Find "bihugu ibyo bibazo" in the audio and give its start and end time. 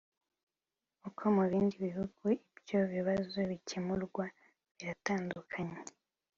1.85-3.39